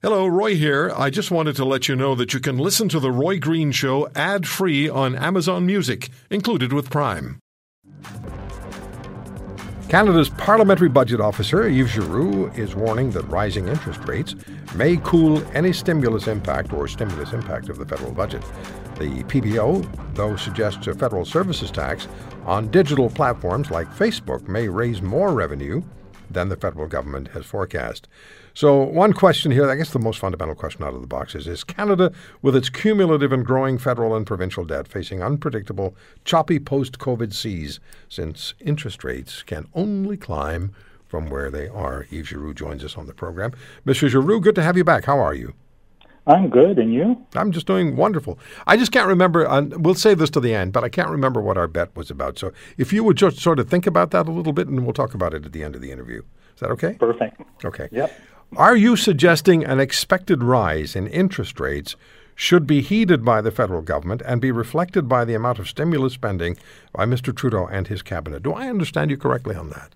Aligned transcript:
Hello, 0.00 0.28
Roy 0.28 0.54
here. 0.54 0.92
I 0.96 1.10
just 1.10 1.32
wanted 1.32 1.56
to 1.56 1.64
let 1.64 1.88
you 1.88 1.96
know 1.96 2.14
that 2.14 2.32
you 2.32 2.38
can 2.38 2.56
listen 2.56 2.88
to 2.90 3.00
The 3.00 3.10
Roy 3.10 3.40
Green 3.40 3.72
Show 3.72 4.08
ad 4.14 4.46
free 4.46 4.88
on 4.88 5.16
Amazon 5.16 5.66
Music, 5.66 6.08
included 6.30 6.72
with 6.72 6.88
Prime. 6.88 7.40
Canada's 9.88 10.28
Parliamentary 10.28 10.88
Budget 10.88 11.20
Officer, 11.20 11.66
Yves 11.66 11.90
Giroux, 11.90 12.48
is 12.52 12.76
warning 12.76 13.10
that 13.10 13.24
rising 13.24 13.66
interest 13.66 14.06
rates 14.06 14.36
may 14.76 14.98
cool 14.98 15.42
any 15.52 15.72
stimulus 15.72 16.28
impact 16.28 16.72
or 16.72 16.86
stimulus 16.86 17.32
impact 17.32 17.68
of 17.68 17.78
the 17.78 17.84
federal 17.84 18.12
budget. 18.12 18.44
The 19.00 19.24
PBO, 19.24 19.84
though, 20.14 20.36
suggests 20.36 20.86
a 20.86 20.94
federal 20.94 21.24
services 21.24 21.72
tax 21.72 22.06
on 22.46 22.68
digital 22.68 23.10
platforms 23.10 23.72
like 23.72 23.88
Facebook 23.88 24.46
may 24.46 24.68
raise 24.68 25.02
more 25.02 25.32
revenue 25.32 25.82
than 26.30 26.48
the 26.48 26.56
federal 26.56 26.86
government 26.86 27.28
has 27.28 27.46
forecast. 27.46 28.08
So, 28.54 28.82
one 28.82 29.12
question 29.12 29.52
here, 29.52 29.70
I 29.70 29.76
guess 29.76 29.90
the 29.90 29.98
most 29.98 30.18
fundamental 30.18 30.54
question 30.54 30.82
out 30.82 30.94
of 30.94 31.00
the 31.00 31.06
box 31.06 31.34
is 31.34 31.46
Is 31.46 31.62
Canada, 31.64 32.12
with 32.42 32.56
its 32.56 32.68
cumulative 32.68 33.32
and 33.32 33.46
growing 33.46 33.78
federal 33.78 34.16
and 34.16 34.26
provincial 34.26 34.64
debt, 34.64 34.88
facing 34.88 35.22
unpredictable, 35.22 35.94
choppy 36.24 36.58
post 36.58 36.98
COVID 36.98 37.32
seas 37.32 37.78
since 38.08 38.54
interest 38.60 39.04
rates 39.04 39.42
can 39.42 39.68
only 39.74 40.16
climb 40.16 40.74
from 41.06 41.30
where 41.30 41.50
they 41.50 41.68
are? 41.68 42.06
Yves 42.10 42.28
Giroux 42.28 42.54
joins 42.54 42.84
us 42.84 42.96
on 42.96 43.06
the 43.06 43.14
program. 43.14 43.52
Mr. 43.86 44.08
Giroux, 44.08 44.40
good 44.40 44.54
to 44.56 44.62
have 44.62 44.76
you 44.76 44.84
back. 44.84 45.04
How 45.04 45.18
are 45.18 45.34
you? 45.34 45.54
I'm 46.28 46.50
good, 46.50 46.78
and 46.78 46.92
you? 46.92 47.16
I'm 47.34 47.52
just 47.52 47.66
doing 47.66 47.96
wonderful. 47.96 48.38
I 48.66 48.76
just 48.76 48.92
can't 48.92 49.08
remember. 49.08 49.48
Uh, 49.48 49.62
we'll 49.62 49.94
save 49.94 50.18
this 50.18 50.28
to 50.30 50.40
the 50.40 50.54
end, 50.54 50.74
but 50.74 50.84
I 50.84 50.90
can't 50.90 51.08
remember 51.08 51.40
what 51.40 51.56
our 51.56 51.66
bet 51.66 51.96
was 51.96 52.10
about. 52.10 52.38
So 52.38 52.52
if 52.76 52.92
you 52.92 53.02
would 53.02 53.16
just 53.16 53.38
sort 53.38 53.58
of 53.58 53.68
think 53.70 53.86
about 53.86 54.10
that 54.10 54.28
a 54.28 54.30
little 54.30 54.52
bit, 54.52 54.68
and 54.68 54.84
we'll 54.84 54.92
talk 54.92 55.14
about 55.14 55.32
it 55.32 55.46
at 55.46 55.52
the 55.52 55.64
end 55.64 55.74
of 55.74 55.80
the 55.80 55.90
interview. 55.90 56.22
Is 56.54 56.60
that 56.60 56.70
okay? 56.72 56.94
Perfect. 56.94 57.40
Okay. 57.64 57.88
Yep. 57.90 58.12
Are 58.56 58.76
you 58.76 58.94
suggesting 58.94 59.64
an 59.64 59.80
expected 59.80 60.42
rise 60.42 60.94
in 60.94 61.06
interest 61.06 61.58
rates 61.58 61.96
should 62.34 62.66
be 62.66 62.82
heeded 62.82 63.24
by 63.24 63.40
the 63.40 63.50
federal 63.50 63.82
government 63.82 64.22
and 64.24 64.40
be 64.40 64.52
reflected 64.52 65.08
by 65.08 65.24
the 65.24 65.34
amount 65.34 65.58
of 65.58 65.68
stimulus 65.68 66.12
spending 66.12 66.56
by 66.92 67.06
Mr. 67.06 67.34
Trudeau 67.34 67.66
and 67.66 67.88
his 67.88 68.02
cabinet? 68.02 68.42
Do 68.42 68.52
I 68.52 68.68
understand 68.68 69.10
you 69.10 69.16
correctly 69.16 69.56
on 69.56 69.70
that? 69.70 69.90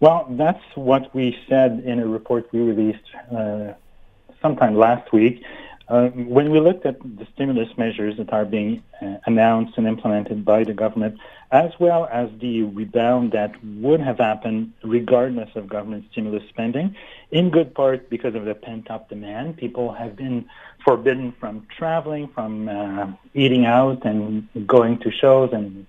Well, 0.00 0.26
that's 0.30 0.62
what 0.76 1.14
we 1.14 1.36
said 1.48 1.82
in 1.84 1.98
a 1.98 2.06
report 2.06 2.48
we 2.52 2.60
released 2.60 3.04
uh, 3.30 3.74
sometime 4.42 4.76
last 4.76 5.12
week. 5.12 5.42
Uh, 5.88 6.08
when 6.08 6.50
we 6.50 6.60
looked 6.60 6.86
at 6.86 6.98
the 7.00 7.26
stimulus 7.34 7.68
measures 7.76 8.16
that 8.16 8.32
are 8.32 8.44
being 8.44 8.82
uh, 9.02 9.16
announced 9.26 9.76
and 9.76 9.86
implemented 9.86 10.44
by 10.44 10.64
the 10.64 10.72
government, 10.72 11.18
as 11.50 11.70
well 11.78 12.08
as 12.10 12.30
the 12.40 12.62
rebound 12.62 13.32
that 13.32 13.52
would 13.62 14.00
have 14.00 14.18
happened 14.18 14.72
regardless 14.82 15.50
of 15.54 15.68
government 15.68 16.04
stimulus 16.10 16.42
spending, 16.48 16.96
in 17.30 17.50
good 17.50 17.74
part 17.74 18.08
because 18.08 18.34
of 18.34 18.44
the 18.44 18.54
pent-up 18.54 19.08
demand, 19.08 19.56
people 19.58 19.92
have 19.92 20.16
been 20.16 20.46
forbidden 20.82 21.32
from 21.38 21.66
traveling, 21.76 22.26
from 22.28 22.68
uh, 22.68 23.06
eating 23.34 23.66
out 23.66 24.04
and 24.04 24.48
going 24.66 24.98
to 24.98 25.10
shows 25.10 25.50
and 25.52 25.86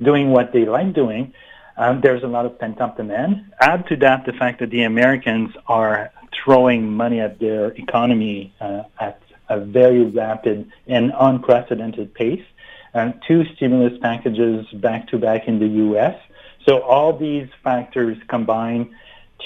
doing 0.00 0.30
what 0.30 0.52
they 0.52 0.64
like 0.64 0.94
doing. 0.94 1.32
Um, 1.76 2.00
there's 2.02 2.22
a 2.22 2.26
lot 2.26 2.46
of 2.46 2.58
pent-up 2.58 2.96
demand. 2.96 3.52
Add 3.60 3.86
to 3.88 3.96
that 3.96 4.26
the 4.26 4.32
fact 4.32 4.60
that 4.60 4.70
the 4.70 4.82
Americans 4.82 5.50
are 5.66 6.10
throwing 6.44 6.90
money 6.92 7.20
at 7.20 7.38
their 7.38 7.68
economy 7.72 8.52
uh, 8.60 8.82
at 9.00 9.20
a 9.48 9.60
very 9.60 10.04
rapid 10.04 10.70
and 10.86 11.12
unprecedented 11.18 12.14
pace. 12.14 12.44
Uh, 12.94 13.12
two 13.26 13.44
stimulus 13.56 13.98
packages 14.00 14.66
back 14.74 15.08
to 15.08 15.18
back 15.18 15.48
in 15.48 15.58
the 15.58 15.66
U.S. 15.66 16.16
So 16.66 16.80
all 16.80 17.16
these 17.16 17.48
factors 17.64 18.18
combine 18.28 18.94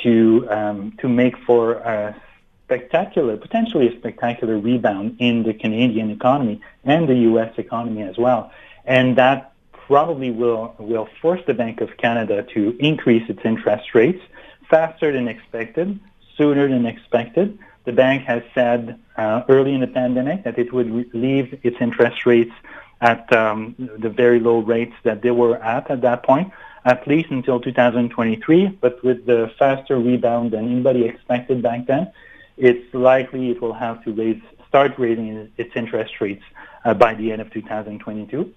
to 0.03 0.47
um, 0.51 0.93
to 1.01 1.09
make 1.09 1.37
for 1.47 1.75
a 1.75 2.21
spectacular, 2.65 3.37
potentially 3.37 3.87
a 3.89 3.97
spectacular 3.99 4.59
rebound 4.59 5.17
in 5.21 5.45
the 5.45 5.55
Canadian 5.55 6.11
economy 6.11 6.61
and 6.85 7.09
the 7.09 7.15
U.S. 7.31 7.53
economy 7.57 8.03
as 8.03 8.19
well, 8.19 8.51
and 8.85 9.17
that 9.17 9.53
probably 9.87 10.31
will 10.31 10.75
will 10.79 11.09
force 11.21 11.41
the 11.47 11.55
Bank 11.55 11.81
of 11.81 11.97
Canada 11.97 12.45
to 12.55 12.77
increase 12.81 13.29
its 13.29 13.41
interest 13.45 13.95
rates 13.95 14.23
faster 14.69 15.13
than 15.13 15.29
expected, 15.29 15.99
sooner 16.37 16.69
than 16.69 16.87
expected. 16.87 17.59
The 17.85 17.93
bank 17.93 18.25
has 18.25 18.43
said 18.53 18.99
uh, 19.17 19.43
early 19.49 19.73
in 19.75 19.81
the 19.81 19.87
pandemic 19.87 20.43
that 20.43 20.59
it 20.59 20.73
would 20.73 20.91
re- 20.91 21.11
leave 21.13 21.61
its 21.63 21.77
interest 21.81 22.27
rates 22.27 22.53
at 23.01 23.33
um, 23.33 23.77
the 23.79 24.09
very 24.09 24.41
low 24.41 24.59
rates 24.59 24.95
that 25.05 25.23
they 25.23 25.31
were 25.31 25.57
at 25.63 25.89
at 25.91 26.01
that 26.01 26.25
point, 26.25 26.53
at 26.85 27.07
least 27.07 27.31
until 27.31 27.61
2023. 27.61 28.79
But 28.81 29.05
with 29.05 29.25
the 29.27 29.53
faster 29.57 29.99
rebound 29.99 30.51
than 30.51 30.65
anybody 30.65 31.05
expected 31.05 31.63
back 31.63 31.87
then, 31.87 32.11
it's 32.57 32.93
likely 32.93 33.51
it 33.51 33.63
will 33.63 33.75
have 33.75 34.03
to 34.05 34.13
raise, 34.13 34.43
start 34.67 34.99
raising 34.99 35.53
its 35.57 35.71
interest 35.77 36.15
rates 36.21 36.43
uh, 36.85 36.95
by 36.95 37.15
the 37.15 37.31
end 37.31 37.41
of 37.41 37.53
2022. 37.53 38.53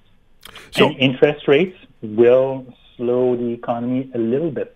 So 0.72 0.88
and 0.88 0.97
interest 0.97 1.47
rates 1.47 1.77
will 2.01 2.66
slow 2.95 3.35
the 3.35 3.51
economy 3.51 4.09
a 4.13 4.17
little 4.17 4.51
bit. 4.51 4.75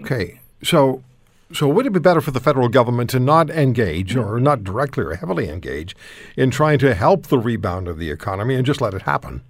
Okay. 0.00 0.40
So 0.62 1.02
so, 1.50 1.66
would 1.66 1.86
it 1.86 1.92
be 1.94 1.98
better 1.98 2.20
for 2.20 2.30
the 2.30 2.40
federal 2.40 2.68
government 2.68 3.08
to 3.10 3.20
not 3.20 3.48
engage, 3.48 4.14
or 4.14 4.36
hmm. 4.36 4.44
not 4.44 4.64
directly 4.64 5.04
or 5.04 5.14
heavily 5.14 5.48
engage, 5.48 5.96
in 6.36 6.50
trying 6.50 6.78
to 6.80 6.94
help 6.94 7.28
the 7.28 7.38
rebound 7.38 7.88
of 7.88 7.98
the 7.98 8.10
economy 8.10 8.54
and 8.54 8.66
just 8.66 8.80
let 8.80 8.92
it 8.92 9.02
happen? 9.02 9.42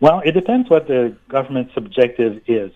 Well, 0.00 0.22
it 0.24 0.32
depends 0.32 0.70
what 0.70 0.88
the 0.88 1.14
government's 1.28 1.72
objective 1.76 2.42
is. 2.46 2.72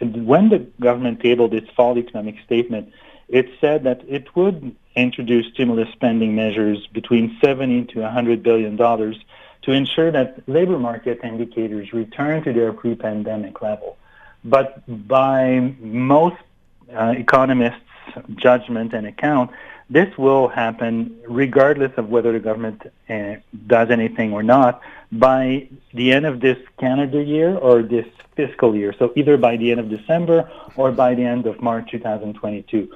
When 0.00 0.48
the 0.48 0.66
government 0.80 1.20
tabled 1.20 1.52
its 1.52 1.70
fall 1.70 1.98
economic 1.98 2.36
statement, 2.44 2.92
it 3.28 3.48
said 3.60 3.84
that 3.84 4.02
it 4.08 4.34
would 4.34 4.74
introduce 4.96 5.46
stimulus 5.52 5.88
spending 5.92 6.34
measures 6.34 6.86
between 6.88 7.36
70 7.42 7.86
to 7.92 8.00
100 8.00 8.42
billion 8.42 8.76
dollars 8.76 9.18
to 9.62 9.72
ensure 9.72 10.10
that 10.10 10.48
labor 10.48 10.78
market 10.78 11.20
indicators 11.22 11.92
return 11.92 12.42
to 12.44 12.52
their 12.52 12.72
pre-pandemic 12.72 13.60
level. 13.60 13.96
But 14.44 14.82
by 15.08 15.74
most 15.80 16.36
uh, 16.94 17.14
economists' 17.16 17.80
judgment 18.36 18.94
and 18.94 19.06
account, 19.06 19.50
this 19.90 20.16
will 20.16 20.48
happen 20.48 21.18
regardless 21.26 21.92
of 21.96 22.08
whether 22.08 22.32
the 22.32 22.40
government 22.40 22.82
uh, 23.08 23.34
does 23.66 23.90
anything 23.90 24.32
or 24.32 24.42
not 24.42 24.80
by 25.12 25.68
the 25.92 26.12
end 26.12 26.26
of 26.26 26.40
this 26.40 26.56
calendar 26.78 27.20
year 27.20 27.56
or 27.56 27.82
this 27.82 28.06
fiscal 28.36 28.74
year. 28.76 28.94
So 28.98 29.12
either 29.16 29.36
by 29.36 29.56
the 29.56 29.72
end 29.72 29.80
of 29.80 29.90
December 29.90 30.48
or 30.76 30.92
by 30.92 31.14
the 31.14 31.24
end 31.24 31.46
of 31.46 31.60
March 31.60 31.90
2022. 31.90 32.88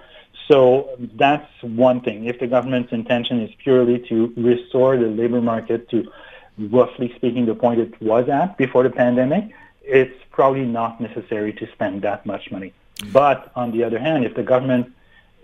So 0.48 0.90
that's 1.16 1.50
one 1.62 2.00
thing. 2.00 2.26
If 2.26 2.38
the 2.38 2.46
government's 2.46 2.92
intention 2.92 3.40
is 3.40 3.50
purely 3.62 3.98
to 4.10 4.32
restore 4.36 4.96
the 4.96 5.06
labor 5.06 5.40
market 5.40 5.88
to 5.90 6.10
roughly 6.58 7.12
speaking 7.16 7.46
the 7.46 7.54
point 7.54 7.80
it 7.80 8.00
was 8.00 8.28
at 8.28 8.56
before 8.56 8.82
the 8.82 8.90
pandemic, 8.90 9.50
it's 9.82 10.18
probably 10.30 10.64
not 10.64 11.00
necessary 11.00 11.52
to 11.54 11.70
spend 11.72 12.02
that 12.02 12.24
much 12.24 12.50
money. 12.50 12.72
But 13.12 13.50
on 13.54 13.72
the 13.72 13.84
other 13.84 13.98
hand, 13.98 14.24
if 14.24 14.34
the 14.34 14.42
government 14.42 14.92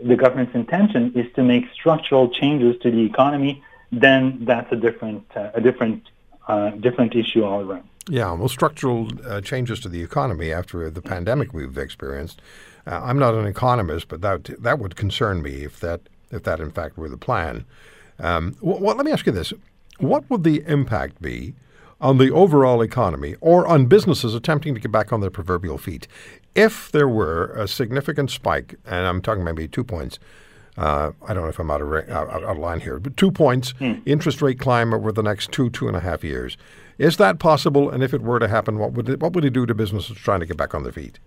the 0.02 0.16
government's 0.16 0.54
intention 0.54 1.12
is 1.14 1.30
to 1.34 1.42
make 1.42 1.64
structural 1.74 2.30
changes 2.30 2.74
to 2.80 2.90
the 2.90 3.04
economy, 3.04 3.62
then 3.92 4.44
that's 4.46 4.70
a 4.72 4.76
different 4.76 5.24
uh, 5.36 5.50
a 5.54 5.60
different 5.60 6.08
uh, 6.48 6.70
different 6.70 7.14
issue 7.14 7.44
all 7.44 7.60
around. 7.60 7.86
Yeah, 8.08 8.32
well, 8.32 8.48
structural 8.48 9.08
uh, 9.24 9.40
changes 9.40 9.78
to 9.80 9.88
the 9.88 10.02
economy 10.02 10.52
after 10.52 10.90
the 10.90 11.02
pandemic 11.02 11.52
we've 11.52 11.76
experienced. 11.76 12.40
Uh, 12.86 13.00
I'm 13.02 13.18
not 13.18 13.34
an 13.34 13.46
economist, 13.46 14.08
but 14.08 14.20
that 14.22 14.44
that 14.62 14.78
would 14.78 14.96
concern 14.96 15.42
me 15.42 15.64
if 15.64 15.80
that 15.80 16.00
if 16.30 16.44
that 16.44 16.60
in 16.60 16.70
fact 16.70 16.96
were 16.96 17.08
the 17.08 17.18
plan. 17.18 17.64
Um, 18.18 18.56
well, 18.60 18.96
let 18.96 19.04
me 19.04 19.12
ask 19.12 19.26
you 19.26 19.32
this: 19.32 19.52
What 20.00 20.28
would 20.30 20.44
the 20.44 20.62
impact 20.66 21.20
be 21.20 21.54
on 22.00 22.18
the 22.18 22.30
overall 22.30 22.80
economy 22.80 23.36
or 23.40 23.66
on 23.66 23.86
businesses 23.86 24.34
attempting 24.34 24.74
to 24.74 24.80
get 24.80 24.90
back 24.90 25.12
on 25.12 25.20
their 25.20 25.30
proverbial 25.30 25.78
feet 25.78 26.08
if 26.54 26.90
there 26.90 27.08
were 27.08 27.52
a 27.56 27.68
significant 27.68 28.30
spike, 28.30 28.74
and 28.84 29.06
I'm 29.06 29.22
talking 29.22 29.44
maybe 29.44 29.68
two 29.68 29.84
points, 29.84 30.18
uh, 30.76 31.12
I 31.26 31.34
don't 31.34 31.44
know 31.44 31.48
if 31.48 31.58
I'm 31.58 31.70
out 31.70 31.82
of, 31.82 31.92
out, 31.92 32.30
out 32.30 32.42
of 32.42 32.58
line 32.58 32.80
here, 32.80 32.98
but 32.98 33.16
two 33.16 33.30
points, 33.30 33.72
hmm. 33.78 33.94
interest 34.06 34.40
rate 34.40 34.58
climb 34.58 34.94
over 34.94 35.12
the 35.12 35.22
next 35.22 35.52
two, 35.52 35.70
two 35.70 35.86
and 35.86 35.96
a 35.96 36.00
half 36.00 36.24
years. 36.24 36.56
Is 36.98 37.16
that 37.18 37.38
possible? 37.38 37.90
And 37.90 38.02
if 38.02 38.14
it 38.14 38.22
were 38.22 38.38
to 38.38 38.48
happen, 38.48 38.78
what 38.78 38.92
would 38.92 39.08
it, 39.08 39.20
what 39.20 39.32
would 39.34 39.44
it 39.44 39.52
do 39.52 39.66
to 39.66 39.74
businesses 39.74 40.16
trying 40.16 40.40
to 40.40 40.46
get 40.46 40.56
back 40.56 40.74
on 40.74 40.82
their 40.82 40.92
feet? 40.92 41.18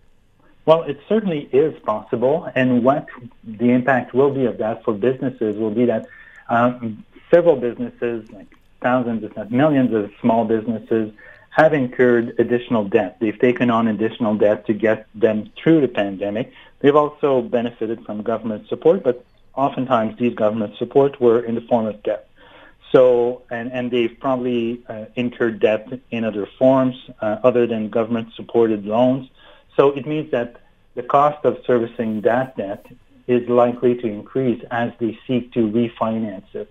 Well, 0.65 0.83
it 0.83 0.99
certainly 1.09 1.49
is 1.51 1.77
possible. 1.83 2.49
And 2.55 2.83
what 2.83 3.07
the 3.43 3.69
impact 3.69 4.13
will 4.13 4.33
be 4.33 4.45
of 4.45 4.57
that 4.59 4.83
for 4.83 4.93
businesses 4.93 5.57
will 5.57 5.71
be 5.71 5.85
that 5.85 6.07
um, 6.49 7.05
several 7.29 7.55
businesses, 7.55 8.29
like 8.31 8.47
thousands, 8.83 9.23
if 9.23 9.35
not 9.35 9.51
millions 9.51 9.93
of 9.93 10.11
small 10.21 10.45
businesses, 10.45 11.11
have 11.49 11.73
incurred 11.73 12.35
additional 12.39 12.83
debt. 12.83 13.17
They've 13.19 13.37
taken 13.39 13.69
on 13.69 13.87
additional 13.87 14.35
debt 14.35 14.65
to 14.67 14.73
get 14.73 15.07
them 15.15 15.51
through 15.55 15.81
the 15.81 15.87
pandemic. 15.87 16.51
They've 16.79 16.95
also 16.95 17.41
benefited 17.41 18.05
from 18.05 18.23
government 18.23 18.67
support, 18.67 19.03
but 19.03 19.23
oftentimes 19.55 20.17
these 20.17 20.33
government 20.33 20.77
support 20.77 21.21
were 21.21 21.39
in 21.39 21.55
the 21.55 21.61
form 21.61 21.85
of 21.85 22.01
debt. 22.03 22.27
So, 22.91 23.41
and, 23.49 23.71
and 23.71 23.89
they've 23.89 24.15
probably 24.19 24.83
uh, 24.87 25.05
incurred 25.15 25.59
debt 25.59 25.87
in 26.11 26.23
other 26.23 26.47
forms 26.59 26.95
uh, 27.21 27.37
other 27.43 27.65
than 27.65 27.89
government 27.89 28.33
supported 28.35 28.85
loans. 28.85 29.29
So 29.75 29.91
it 29.91 30.05
means 30.05 30.31
that 30.31 30.61
the 30.95 31.03
cost 31.03 31.43
of 31.45 31.57
servicing 31.65 32.21
that 32.21 32.55
debt 32.57 32.85
is 33.27 33.47
likely 33.49 33.95
to 33.95 34.07
increase 34.07 34.63
as 34.69 34.91
they 34.99 35.17
seek 35.27 35.53
to 35.53 35.61
refinance 35.67 36.53
it. 36.53 36.69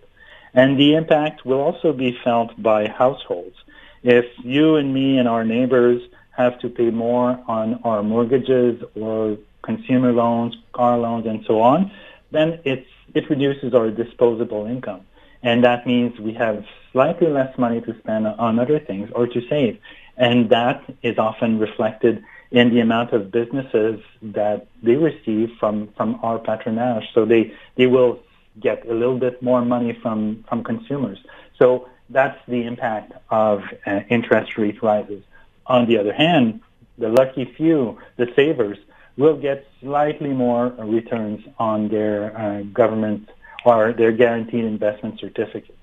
And 0.55 0.79
the 0.79 0.95
impact 0.95 1.47
will 1.47 1.61
also 1.61 1.93
be 1.93 2.19
felt 2.25 2.61
by 2.63 2.89
households. 2.89 3.57
If 4.03 4.27
you 4.45 4.77
and 4.77 4.93
me 4.93 5.19
and 5.19 5.29
our 5.29 5.45
neighbors 5.45 6.03
have 6.33 6.59
to 6.61 6.69
pay 6.69 6.91
more 6.91 7.43
on 7.47 7.81
our 7.85 8.03
mortgages 8.03 8.83
or 8.95 9.39
consumer 9.63 10.13
loans, 10.13 10.57
car 10.73 10.99
loans, 10.99 11.27
and 11.27 11.45
so 11.47 11.61
on, 11.61 11.91
then 12.31 12.59
it's, 12.65 12.89
it 13.15 13.29
reduces 13.31 13.75
our 13.75 13.91
disposable 13.91 14.67
income. 14.67 15.03
And 15.43 15.65
that 15.65 15.87
means 15.87 16.19
we 16.19 16.35
have 16.35 16.65
slightly 16.93 17.29
less 17.29 17.57
money 17.59 17.81
to 17.81 17.99
spend 18.01 18.27
on 18.27 18.59
other 18.59 18.79
things 18.79 19.11
or 19.15 19.27
to 19.27 19.41
save. 19.49 19.79
And 20.17 20.51
that 20.51 20.83
is 21.03 21.19
often 21.19 21.59
reflected 21.59 22.23
in 22.51 22.71
the 22.71 22.81
amount 22.81 23.13
of 23.13 23.33
businesses 23.33 24.01
that 24.21 24.67
they 24.83 24.97
receive 24.97 25.51
from, 25.59 25.89
from 25.97 26.21
our 26.23 26.39
patronage. 26.39 27.05
So 27.15 27.25
they, 27.25 27.53
they 27.77 27.87
will 27.87 28.21
get 28.61 28.87
a 28.89 28.95
little 28.95 29.19
bit 29.19 29.43
more 29.43 29.65
money 29.65 29.99
from, 30.03 30.45
from 30.49 30.63
consumers. 30.63 31.19
So 31.59 31.89
that's 32.11 32.39
the 32.47 32.65
impact 32.65 33.13
of 33.31 33.63
uh, 33.87 34.01
interest 34.11 34.59
rate 34.59 34.83
rises. 34.83 35.23
On 35.67 35.87
the 35.87 35.99
other 35.99 36.13
hand, 36.13 36.61
the 36.99 37.09
lucky 37.09 37.45
few, 37.57 37.99
the 38.17 38.31
savers, 38.37 38.79
will 39.17 39.37
get 39.37 39.67
slightly 39.81 40.31
more 40.31 40.69
returns 40.79 41.45
on 41.59 41.89
their 41.89 42.37
uh, 42.37 42.63
government 42.63 43.29
or 43.65 43.93
their 43.93 44.13
guaranteed 44.13 44.65
investment 44.65 45.21
certificates 45.21 45.77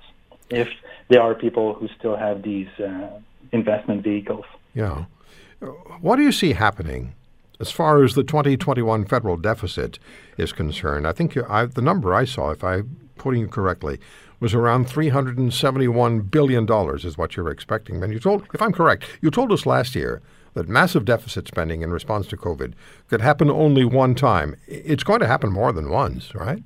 if 0.50 0.68
there 1.10 1.22
are 1.22 1.36
people 1.36 1.74
who 1.74 1.88
still 1.98 2.16
have 2.16 2.42
these 2.42 2.68
uh, 2.80 3.10
investment 3.52 4.04
vehicles. 4.04 4.46
Yeah. 4.74 5.06
What 6.02 6.16
do 6.16 6.24
you 6.24 6.32
see 6.32 6.54
happening 6.54 7.14
as 7.60 7.72
far 7.72 8.04
as 8.04 8.16
the 8.16 8.24
2021 8.24 9.06
federal 9.06 9.38
deficit 9.38 10.00
is 10.38 10.52
concerned? 10.52 11.08
I 11.08 11.12
think 11.12 11.38
I, 11.50 11.66
the 11.66 11.82
number 11.82 12.14
I 12.14 12.26
saw, 12.26 12.52
if 12.52 12.64
I'm 12.64 13.10
putting 13.18 13.44
it 13.44 13.52
correctly, 13.52 14.00
was 14.40 14.54
around 14.54 14.88
$371 14.88 16.32
billion 16.32 16.68
is 16.96 17.18
what 17.18 17.36
you're 17.36 17.50
expecting. 17.50 18.02
And 18.02 18.14
you 18.14 18.20
told, 18.20 18.48
if 18.54 18.62
I'm 18.62 18.72
correct, 18.72 19.04
you 19.22 19.30
told 19.30 19.52
us 19.52 19.66
last 19.66 19.96
year 19.96 20.22
that 20.54 20.70
massive 20.70 21.06
deficit 21.06 21.48
spending 21.48 21.82
in 21.82 21.92
response 21.92 22.28
to 22.28 22.38
COVID 22.38 22.74
could 23.10 23.22
happen 23.22 23.50
only 23.50 23.84
one 23.84 24.16
time. 24.16 24.56
It's 24.68 25.04
going 25.04 25.20
to 25.20 25.28
happen 25.28 25.52
more 25.52 25.72
than 25.72 25.90
once, 25.90 26.34
right? 26.34 26.64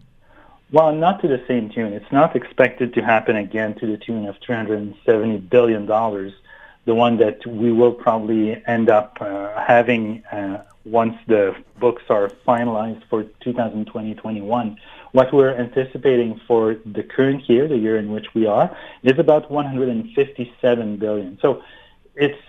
Well, 0.71 0.93
not 0.93 1.21
to 1.21 1.27
the 1.27 1.43
same 1.47 1.69
tune. 1.69 1.93
It's 1.93 2.11
not 2.11 2.35
expected 2.35 2.93
to 2.95 3.01
happen 3.01 3.35
again 3.35 3.75
to 3.75 3.87
the 3.87 3.97
tune 3.97 4.25
of 4.25 4.35
$370 4.39 5.49
billion, 5.49 5.85
the 5.85 6.95
one 6.95 7.17
that 7.17 7.45
we 7.45 7.71
will 7.71 7.91
probably 7.91 8.61
end 8.65 8.89
up 8.89 9.17
uh, 9.21 9.59
having 9.59 10.23
uh, 10.31 10.63
once 10.85 11.15
the 11.27 11.55
books 11.79 12.03
are 12.09 12.29
finalized 12.47 13.03
for 13.09 13.23
2020-21. 13.45 14.75
What 15.11 15.33
we're 15.33 15.55
anticipating 15.55 16.41
for 16.47 16.75
the 16.85 17.03
current 17.03 17.47
year, 17.49 17.67
the 17.67 17.77
year 17.77 17.97
in 17.97 18.11
which 18.11 18.33
we 18.33 18.45
are, 18.47 18.75
is 19.03 19.17
about 19.19 19.49
157 19.49 20.97
billion. 20.97 21.39
So 21.41 21.61
it's 22.15 22.39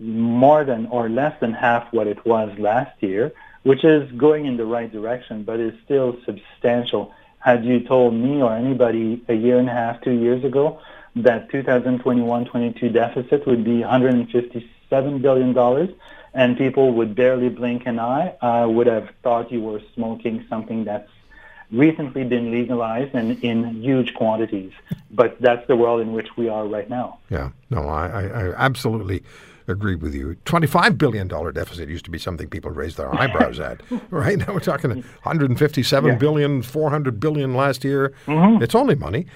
more 0.00 0.64
than 0.64 0.86
or 0.86 1.08
less 1.08 1.38
than 1.40 1.52
half 1.52 1.92
what 1.92 2.06
it 2.06 2.24
was 2.24 2.56
last 2.58 3.02
year, 3.02 3.32
which 3.62 3.84
is 3.84 4.10
going 4.12 4.46
in 4.46 4.56
the 4.56 4.64
right 4.64 4.90
direction, 4.90 5.42
but 5.42 5.60
is 5.60 5.74
still 5.84 6.16
substantial. 6.24 7.12
Had 7.40 7.64
you 7.64 7.80
told 7.80 8.14
me 8.14 8.42
or 8.42 8.54
anybody 8.54 9.22
a 9.28 9.34
year 9.34 9.58
and 9.58 9.68
a 9.68 9.72
half, 9.72 10.00
two 10.02 10.12
years 10.12 10.44
ago, 10.44 10.80
that 11.16 11.50
2021-22 11.50 12.92
deficit 12.92 13.46
would 13.46 13.64
be 13.64 13.80
157 13.80 15.22
billion 15.22 15.52
dollars, 15.52 15.90
and 16.38 16.56
people 16.56 16.92
would 16.92 17.16
barely 17.16 17.48
blink 17.48 17.84
an 17.86 17.98
eye, 17.98 18.32
I 18.40 18.64
would 18.64 18.86
have 18.86 19.10
thought 19.24 19.50
you 19.50 19.60
were 19.60 19.82
smoking 19.94 20.46
something 20.48 20.84
that's 20.84 21.10
recently 21.72 22.22
been 22.22 22.52
legalized 22.52 23.12
and 23.12 23.42
in 23.42 23.82
huge 23.82 24.14
quantities. 24.14 24.72
But 25.10 25.40
that's 25.40 25.66
the 25.66 25.74
world 25.74 26.00
in 26.00 26.12
which 26.12 26.28
we 26.36 26.48
are 26.48 26.64
right 26.64 26.88
now. 26.88 27.18
Yeah, 27.28 27.50
no, 27.70 27.88
I, 27.88 28.06
I, 28.06 28.22
I 28.22 28.54
absolutely 28.56 29.24
agree 29.68 29.94
with 29.94 30.14
you. 30.14 30.36
$25 30.44 30.98
billion 30.98 31.28
deficit 31.28 31.88
used 31.88 32.04
to 32.06 32.10
be 32.10 32.18
something 32.18 32.48
people 32.48 32.70
raised 32.70 32.96
their 32.96 33.14
eyebrows 33.14 33.60
at. 33.60 33.80
Right 34.10 34.38
now 34.38 34.54
we're 34.54 34.60
talking 34.60 34.90
157 34.90 36.08
yeah. 36.08 36.16
billion, 36.16 36.62
400 36.62 37.20
billion 37.20 37.54
last 37.54 37.84
year. 37.84 38.14
Mm-hmm. 38.26 38.62
It's 38.62 38.74
only 38.74 38.94
money. 38.94 39.26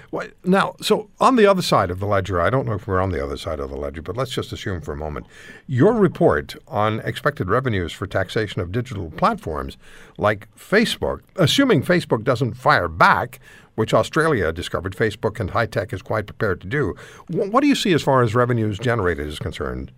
Now, 0.45 0.77
so 0.81 1.11
on 1.21 1.37
the 1.37 1.47
other 1.47 1.63
side 1.63 1.91
of 1.91 2.01
the 2.01 2.07
ledger, 2.07 2.41
I 2.41 2.49
don't 2.49 2.67
know 2.67 2.75
if 2.75 2.87
we're 2.87 3.01
on 3.01 3.11
the 3.11 3.23
other 3.23 3.37
side 3.37 3.61
of 3.61 3.71
the 3.71 3.77
ledger, 3.77 4.03
but 4.03 4.17
let's 4.17 4.31
just 4.31 4.53
assume 4.53 4.81
for 4.81 4.93
a 4.93 4.97
moment. 4.97 5.27
Your 5.67 5.93
report 5.93 6.57
on 6.69 7.01
expected 7.01 7.49
revenues 7.49 7.93
for 7.93 8.07
taxation 8.07 8.61
of 8.63 8.73
digital 8.73 9.11
platforms 9.11 9.77
like 10.17 10.49
Facebook, 10.57 11.21
assuming 11.37 11.83
Facebook 11.83 12.25
doesn't 12.25 12.55
fire 12.55 12.89
back, 12.89 13.41
which 13.75 13.95
Australia 13.95 14.53
discovered 14.53 14.95
Facebook 14.95 15.41
and 15.41 15.51
high 15.51 15.67
tech 15.67 15.93
is 15.93 16.03
quite 16.03 16.27
prepared 16.27 16.61
to 16.61 16.67
do. 16.67 16.95
What 17.29 17.61
do 17.61 17.67
you 17.67 17.75
see 17.75 17.93
as 17.93 18.03
far 18.03 18.23
as 18.23 18.35
revenues 18.35 18.79
generated 18.79 19.27
is 19.27 19.39
concerned? 19.39 19.93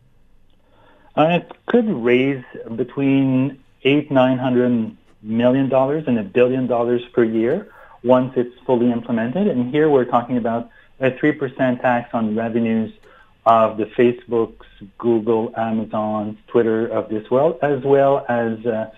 Uh, 1.17 1.39
it 1.39 1.53
could 1.67 1.89
raise 1.89 2.45
between 2.75 3.63
eight, 3.85 4.11
nine 4.11 4.39
hundred 4.39 4.97
million 5.23 5.69
dollars 5.69 6.05
and 6.07 6.19
a 6.19 6.23
billion 6.23 6.67
dollars 6.67 7.03
per 7.13 7.25
year 7.25 7.69
once 8.03 8.33
it's 8.37 8.55
fully 8.67 8.91
implemented. 8.91 9.47
And 9.47 9.71
here 9.71 9.89
we're 9.89 10.05
talking 10.05 10.37
about 10.37 10.71
a 11.01 11.17
three 11.19 11.33
percent 11.33 11.81
tax 11.81 12.11
on 12.13 12.37
revenues 12.37 12.93
of 13.47 13.77
the 13.77 13.85
Facebooks, 13.85 14.67
Google, 14.99 15.53
Amazon, 15.57 16.39
Twitter 16.49 16.87
of 16.87 17.09
this 17.11 17.31
world, 17.31 17.59
as 17.63 17.83
well 17.85 18.25
as 18.29 18.65
uh, 18.67 18.91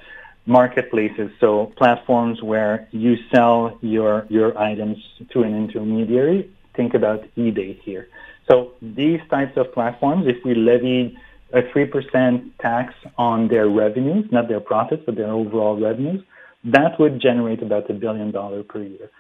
marketplaces, 0.47 1.31
so 1.41 1.73
platforms 1.77 2.41
where 2.43 2.89
you 2.93 3.17
sell 3.35 3.77
your 3.83 4.27
your 4.31 4.57
items 4.57 4.97
to 5.31 5.43
an 5.43 5.55
intermediary. 5.55 6.51
Think 6.75 6.95
about 6.95 7.25
eBay 7.37 7.81
here. 7.81 8.09
So 8.49 8.73
these 8.81 9.21
types 9.29 9.57
of 9.57 9.73
platforms, 9.73 10.27
if 10.29 10.45
we 10.45 10.55
levied 10.55 11.19
a 11.53 11.63
3% 11.63 12.51
tax 12.61 12.95
on 13.17 13.49
their 13.49 13.69
revenues, 13.69 14.27
not 14.31 14.49
their 14.49 14.61
profits, 14.61 15.03
but 15.07 15.17
their 15.17 15.31
overall 15.31 15.81
revenues, 15.81 16.23
that 16.65 16.99
would 16.99 17.21
generate 17.21 17.63
about 17.63 17.89
a 17.89 17.95
billion 17.95 18.31
dollars 18.31 18.65
per 18.69 18.83
year. 18.83 19.11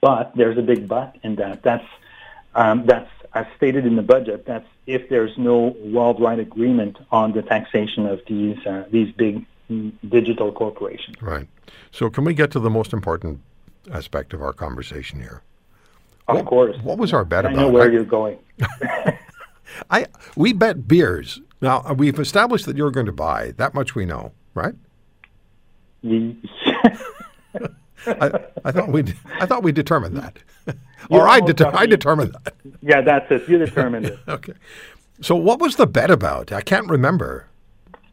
But 0.00 0.32
there's 0.36 0.58
a 0.58 0.62
big 0.62 0.86
but 0.86 1.16
in 1.22 1.36
that. 1.36 1.62
That's, 1.62 1.86
um, 2.54 2.84
that's 2.86 3.10
as 3.32 3.46
stated 3.56 3.86
in 3.86 3.96
the 3.96 4.02
budget, 4.02 4.44
that's 4.46 4.66
if 4.86 5.08
there's 5.08 5.32
no 5.38 5.74
worldwide 5.84 6.40
agreement 6.40 6.98
on 7.10 7.32
the 7.32 7.42
taxation 7.42 8.06
of 8.06 8.20
these, 8.28 8.58
uh, 8.66 8.84
these 8.90 9.12
big 9.12 9.46
digital 10.08 10.52
corporations. 10.52 11.16
Right. 11.22 11.48
So 11.92 12.10
can 12.10 12.24
we 12.24 12.34
get 12.34 12.50
to 12.52 12.60
the 12.60 12.70
most 12.70 12.92
important 12.92 13.40
aspect 13.90 14.34
of 14.34 14.42
our 14.42 14.52
conversation 14.52 15.20
here? 15.20 15.42
Of 16.28 16.36
what, 16.36 16.46
course. 16.46 16.76
What 16.82 16.98
was 16.98 17.12
our 17.12 17.24
bet 17.24 17.46
I 17.46 17.50
about? 17.50 17.58
I 17.58 17.62
know 17.62 17.70
where 17.70 17.90
you're 17.90 18.04
going. 18.04 18.38
I 19.90 20.06
we 20.36 20.52
bet 20.52 20.86
beers. 20.86 21.40
Now 21.60 21.82
uh, 21.84 21.94
we've 21.94 22.18
established 22.18 22.66
that 22.66 22.76
you're 22.76 22.90
going 22.90 23.06
to 23.06 23.12
buy. 23.12 23.52
That 23.56 23.74
much 23.74 23.94
we 23.94 24.04
know, 24.04 24.32
right? 24.54 24.74
I, 28.06 28.30
I, 28.64 28.72
thought 28.72 28.88
we 28.88 29.04
I 29.38 29.44
thought 29.44 29.62
we 29.62 29.72
determined 29.72 30.16
that, 30.16 30.38
or 31.10 31.28
I, 31.28 31.40
det- 31.40 31.60
I 31.60 31.84
determined 31.84 32.34
that. 32.44 32.54
Yeah, 32.80 33.02
that's 33.02 33.30
it. 33.30 33.46
You 33.46 33.58
determined 33.58 34.06
it. 34.06 34.18
okay. 34.28 34.54
So 35.20 35.36
what 35.36 35.60
was 35.60 35.76
the 35.76 35.86
bet 35.86 36.10
about? 36.10 36.50
I 36.50 36.62
can't 36.62 36.88
remember. 36.88 37.46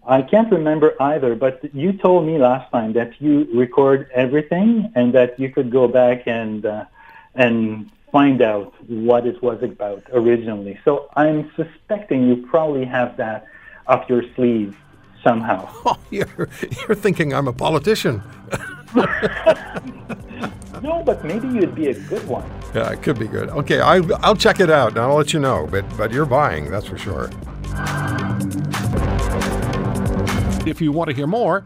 I 0.06 0.22
can't 0.22 0.52
remember 0.52 1.02
either, 1.02 1.36
but 1.36 1.74
you 1.74 1.94
told 1.94 2.26
me 2.26 2.38
last 2.38 2.72
time 2.72 2.94
that 2.94 3.22
you 3.22 3.48
record 3.54 4.10
everything 4.14 4.92
and 4.96 5.14
that 5.14 5.40
you 5.40 5.50
could 5.50 5.70
go 5.70 5.88
back 5.88 6.24
and 6.28 6.66
uh, 6.66 6.86
and 7.36 7.90
find 8.12 8.42
out 8.42 8.74
what 8.90 9.26
it 9.26 9.42
was 9.44 9.62
about 9.62 10.04
originally. 10.14 10.80
So 10.86 11.10
I'm 11.16 11.52
suspecting 11.56 12.28
you 12.28 12.48
probably 12.50 12.86
have 12.86 13.18
that 13.18 13.46
up 13.88 14.10
your 14.10 14.24
sleeve 14.36 14.76
somehow. 15.24 15.70
Oh, 15.86 15.98
you're, 16.10 16.50
you're 16.62 16.96
thinking 16.96 17.34
I'm 17.34 17.48
a 17.48 17.54
politician. 17.54 18.22
no, 20.82 21.02
but 21.06 21.24
maybe 21.24 21.48
you'd 21.48 21.76
be 21.76 21.88
a 21.88 21.94
good 21.94 22.28
one. 22.28 22.50
Yeah, 22.76 22.92
it 22.92 23.02
could 23.02 23.18
be 23.18 23.28
good. 23.28 23.50
Okay, 23.50 23.80
I, 23.80 24.02
I'll 24.20 24.36
check 24.36 24.60
it 24.60 24.70
out 24.70 24.90
and 24.90 25.00
I'll 25.00 25.16
let 25.16 25.34
you 25.34 25.40
know. 25.40 25.68
But 25.70 25.86
but 25.98 26.12
you're 26.12 26.26
buying, 26.26 26.70
that's 26.70 26.88
for 26.88 26.98
sure. 26.98 27.30
If 30.68 30.82
you 30.82 30.92
want 30.92 31.10
to 31.10 31.16
hear 31.16 31.28
more, 31.28 31.66